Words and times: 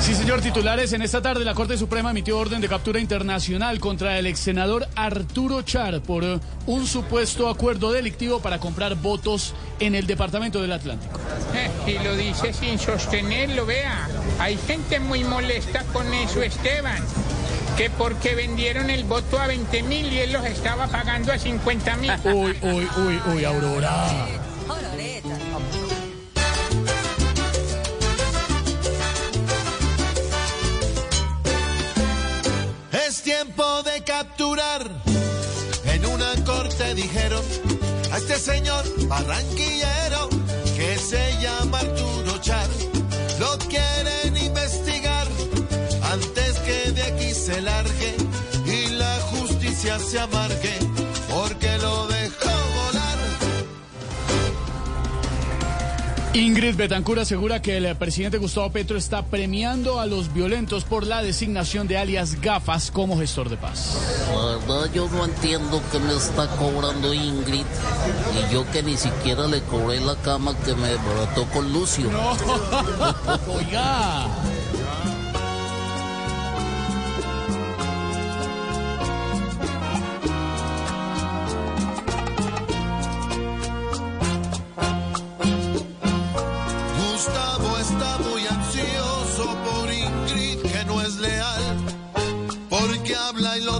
Sí, 0.00 0.14
señor, 0.14 0.42
titulares. 0.42 0.92
En 0.92 1.02
esta 1.02 1.22
tarde 1.22 1.44
la 1.44 1.54
Corte 1.54 1.78
Suprema 1.78 2.10
emitió 2.10 2.38
orden 2.38 2.60
de 2.60 2.68
captura 2.68 3.00
internacional 3.00 3.80
contra 3.80 4.18
el 4.18 4.26
ex 4.26 4.38
senador 4.38 4.86
Arturo 4.96 5.62
Char 5.62 6.02
por 6.02 6.24
eh, 6.24 6.40
un 6.66 6.86
supuesto 6.86 7.48
acuerdo 7.48 7.90
delictivo 7.90 8.40
para 8.40 8.58
comprar 8.58 8.96
votos 8.96 9.54
en 9.80 9.94
el 9.94 10.06
Departamento 10.06 10.60
del 10.60 10.72
Atlántico. 10.72 11.18
Eh, 11.54 11.70
y 11.86 12.04
lo 12.04 12.16
dice 12.16 12.52
sin 12.52 12.78
sostenerlo, 12.78 13.64
vea. 13.64 14.08
Hay 14.38 14.58
gente 14.58 15.00
muy 15.00 15.24
molesta 15.24 15.82
con 15.92 16.12
eso, 16.12 16.42
Esteban. 16.42 17.02
Que 17.78 17.88
porque 17.90 18.34
vendieron 18.34 18.90
el 18.90 19.04
voto 19.04 19.38
a 19.38 19.46
20 19.46 19.82
mil 19.84 20.12
y 20.12 20.18
él 20.18 20.32
los 20.32 20.44
estaba 20.44 20.86
pagando 20.86 21.32
a 21.32 21.38
50 21.38 21.96
mil. 21.96 22.12
Uy, 22.24 22.56
uy, 22.62 22.88
uy, 22.96 23.20
uy, 23.34 23.44
Aurora. 23.44 24.26
Es 33.14 33.22
tiempo 33.22 33.64
de 33.84 34.02
capturar. 34.02 34.90
En 35.84 36.04
una 36.04 36.34
corte 36.44 36.96
dijeron 36.96 37.44
a 38.10 38.18
este 38.18 38.36
señor 38.40 38.84
barranquillero 39.06 40.28
que 40.76 40.98
se 40.98 41.40
llama 41.40 41.78
Arturo 41.78 42.40
Char. 42.40 42.68
Lo 43.38 43.56
quieren 43.68 44.36
investigar 44.36 45.28
antes 46.10 46.58
que 46.66 46.90
de 46.90 47.02
aquí 47.04 47.32
se 47.32 47.60
largue 47.62 48.16
y 48.66 48.88
la 48.88 49.20
justicia 49.30 49.96
se 50.00 50.18
amargue 50.18 50.83
Ingrid 56.34 56.74
Betancur 56.74 57.20
asegura 57.20 57.62
que 57.62 57.76
el 57.76 57.94
presidente 57.94 58.38
Gustavo 58.38 58.68
Petro 58.70 58.98
está 58.98 59.24
premiando 59.24 60.00
a 60.00 60.06
los 60.06 60.34
violentos 60.34 60.82
por 60.82 61.06
la 61.06 61.22
designación 61.22 61.86
de 61.86 61.96
alias 61.96 62.40
Gafas 62.40 62.90
como 62.90 63.16
gestor 63.16 63.48
de 63.48 63.56
paz. 63.56 63.96
La 64.34 64.56
verdad 64.56 64.90
yo 64.92 65.08
no 65.10 65.26
entiendo 65.26 65.80
qué 65.92 66.00
me 66.00 66.12
está 66.12 66.48
cobrando 66.56 67.14
Ingrid 67.14 67.64
y 67.64 68.52
yo 68.52 68.68
que 68.72 68.82
ni 68.82 68.96
siquiera 68.96 69.46
le 69.46 69.60
cobré 69.62 70.00
la 70.00 70.16
cama 70.16 70.56
que 70.64 70.74
me 70.74 70.96
brató 70.96 71.44
con 71.52 71.72
Lucio. 71.72 72.10
Oiga. 73.48 74.26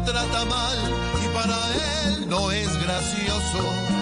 Trata 0.05 0.45
mal 0.45 0.79
y 1.23 1.29
para 1.35 1.57
él 2.07 2.29
no 2.29 2.51
es 2.51 2.69
gracioso. 2.83 3.95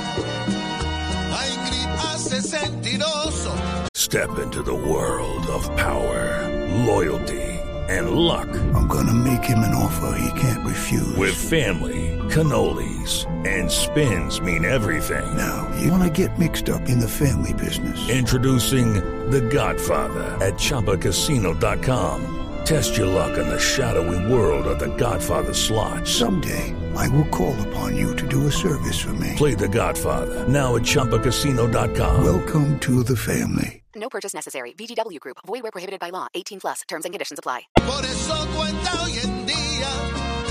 Hace 2.13 2.43
sentiroso. 2.43 3.53
Step 3.95 4.39
into 4.39 4.63
the 4.63 4.75
world 4.75 5.47
of 5.49 5.65
power, 5.77 6.49
loyalty, 6.85 7.43
and 7.89 8.11
luck. 8.11 8.49
I'm 8.75 8.87
gonna 8.87 9.15
make 9.15 9.45
him 9.45 9.59
an 9.61 9.75
offer 9.75 10.17
he 10.19 10.41
can't 10.41 10.65
refuse. 10.67 11.17
With 11.17 11.35
family, 11.35 12.19
cannolis, 12.29 13.27
and 13.47 13.71
spins 13.71 14.41
mean 14.41 14.65
everything. 14.65 15.37
Now, 15.37 15.69
you 15.81 15.91
wanna 15.91 16.11
get 16.11 16.39
mixed 16.39 16.69
up 16.69 16.89
in 16.89 17.01
the 17.01 17.09
family 17.09 17.53
business. 17.55 17.99
Introducing 18.09 18.95
The 19.31 19.41
Godfather 19.41 20.37
at 20.41 20.55
ChumbaCasino.com. 20.55 22.42
Test 22.65 22.97
your 22.97 23.09
luck 23.09 23.37
in 23.39 23.49
the 23.49 23.59
shadowy 23.59 24.33
world 24.33 24.67
of 24.67 24.79
The 24.79 24.95
Godfather 24.97 25.53
slot. 25.53 26.07
Someday, 26.07 26.75
I 26.97 27.09
will 27.09 27.27
call 27.29 27.57
upon 27.69 27.97
you 27.97 28.15
to 28.17 28.27
do 28.29 28.47
a 28.47 28.53
service 28.53 29.01
for 29.01 29.13
me. 29.15 29.35
Play 29.37 29.55
The 29.55 29.69
Godfather 29.69 30.47
now 30.49 30.77
at 30.77 30.83
ChumbaCasino.com. 30.83 32.25
Welcome 32.25 32.79
to 32.81 33.03
the 33.03 33.17
family. 33.17 33.83
No 33.95 34.09
purchase 34.09 34.33
necessary. 34.33 34.73
VGW 34.75 35.19
Group. 35.21 35.39
Void 35.47 35.63
where 35.63 35.73
prohibited 35.73 36.01
by 36.01 36.11
law. 36.11 36.29
18 36.35 36.61
plus. 36.61 36.83
Terms 36.89 37.05
and 37.05 37.13
conditions 37.13 37.39
apply. 37.39 37.67
Por 37.77 38.05
eso 38.05 38.47
cuenta 38.57 39.03
hoy 39.03 39.19
en 39.19 39.47
día 39.47 39.91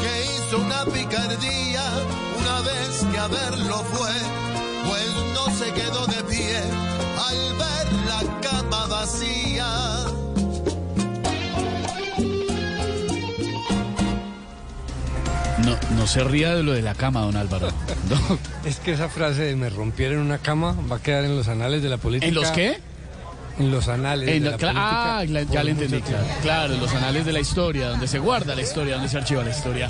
que 0.02 0.24
hizo 0.26 0.58
una 0.60 0.86
picardía 0.86 1.84
una 2.40 2.62
vez 2.62 3.06
que 3.12 3.18
a 3.18 3.28
verlo 3.28 3.78
fue, 3.86 4.14
pues 4.88 5.16
no 5.34 5.50
se 5.56 5.72
quedó 5.74 6.06
de 6.08 6.24
pie 6.30 6.58
al 7.28 7.58
ver 7.58 7.88
la 8.06 8.42
cama 8.42 8.86
vacía. 8.88 9.51
No, 16.02 16.08
se 16.08 16.24
ría 16.24 16.56
de 16.56 16.64
lo 16.64 16.74
de 16.74 16.82
la 16.82 16.96
cama, 16.96 17.22
don 17.22 17.38
Álvaro. 17.38 17.68
No. 18.10 18.40
Es 18.66 18.80
que 18.80 18.92
esa 18.94 19.08
frase 19.08 19.44
de 19.44 19.56
me 19.56 19.70
rompieron 19.70 20.18
una 20.20 20.40
cama 20.40 20.76
va 20.92 20.96
a 20.96 21.00
quedar 21.00 21.24
en 21.26 21.36
los 21.38 21.48
anales 21.48 21.84
de 21.84 21.90
la 21.90 21.98
política. 21.98 22.28
¿En 22.28 22.34
los 22.34 22.50
qué? 22.52 22.80
En 23.60 23.70
los 23.72 23.88
anales 23.88 24.28
En 24.30 24.44
de 24.44 24.50
lo- 24.50 24.52
la 24.52 24.58
cla- 24.58 24.72
política. 24.74 25.18
ah, 25.20 25.24
la- 25.28 25.44
ya 25.44 25.64
le 25.64 25.72
entendí, 25.72 26.02
claro. 26.02 26.26
Claro, 26.42 26.78
los 26.78 26.92
anales 26.96 27.26
de 27.26 27.34
la 27.34 27.40
historia, 27.40 27.90
donde 27.90 28.08
se 28.08 28.18
guarda 28.18 28.56
la 28.56 28.62
historia, 28.64 28.96
donde 28.96 29.10
se 29.10 29.18
archiva 29.20 29.44
la 29.44 29.52
historia. 29.52 29.90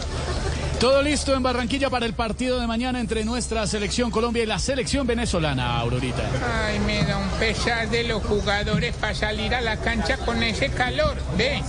Todo 0.82 1.02
listo 1.04 1.34
en 1.36 1.44
Barranquilla 1.44 1.90
para 1.92 2.06
el 2.08 2.14
partido 2.14 2.60
de 2.60 2.66
mañana 2.68 3.00
entre 3.00 3.24
nuestra 3.24 3.66
selección 3.68 4.10
Colombia 4.12 4.44
y 4.44 4.48
la 4.48 4.58
selección 4.60 5.06
venezolana, 5.08 5.78
Aurorita. 5.80 6.24
Ay, 6.68 6.80
me 6.80 7.04
da 7.04 7.18
un 7.18 7.30
pesar 7.40 7.88
de 7.90 8.04
los 8.04 8.22
jugadores 8.24 8.96
para 8.96 9.14
salir 9.16 9.54
a 9.56 9.62
la 9.62 9.78
cancha 9.78 10.18
con 10.18 10.42
ese 10.44 10.70
calor. 10.70 11.16
Ve, 11.38 11.62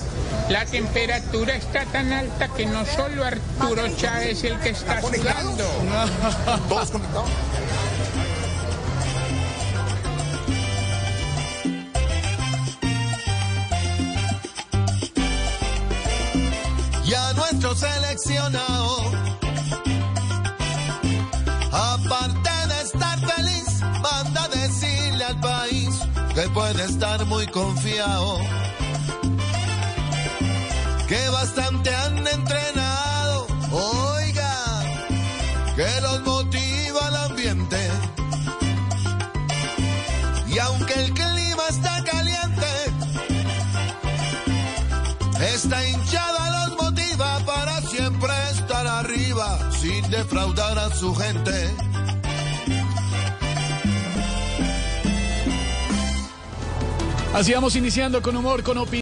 la 0.49 0.65
temperatura 0.67 1.55
está 1.55 1.85
tan 1.87 2.13
alta 2.13 2.49
que 2.49 2.67
no 2.67 2.85
solo 2.85 3.25
Arturo 3.25 3.89
Chávez 3.97 4.39
es 4.39 4.45
el 4.45 4.59
que 4.61 4.71
está 4.71 5.01
sudando. 5.01 5.65
Y 17.05 17.15
a 17.15 17.33
nuestro 17.35 17.75
seleccionado, 17.75 18.97
aparte 21.71 22.51
de 22.69 22.83
estar 22.83 23.19
feliz, 23.19 23.81
manda 24.01 24.49
decirle 24.49 25.25
al 25.25 25.41
país 25.41 25.91
que 26.35 26.49
puede 26.49 26.85
estar 26.85 27.27
muy 27.27 27.47
confiado. 27.49 28.39
Que 31.13 31.29
bastante 31.29 31.95
han 31.95 32.27
entrenado, 32.27 33.47
oiga, 33.71 34.83
que 35.77 36.01
los 36.01 36.23
motiva 36.23 37.09
el 37.09 37.17
ambiente. 37.17 37.77
Y 40.49 40.59
aunque 40.59 40.95
el 40.95 41.13
clima 41.13 41.65
está 41.69 42.03
caliente, 42.05 42.67
esta 45.53 45.87
hinchada 45.87 46.67
los 46.67 46.83
motiva 46.83 47.41
para 47.41 47.83
siempre 47.83 48.33
estar 48.53 48.87
arriba 48.87 49.71
sin 49.71 50.11
defraudar 50.11 50.79
a 50.79 50.95
su 50.95 51.15
gente. 51.15 51.75
Así 57.35 57.53
vamos 57.53 57.77
iniciando 57.77 58.23
con 58.23 58.35
humor, 58.35 58.63
con 58.63 58.79
opinión. 58.79 59.02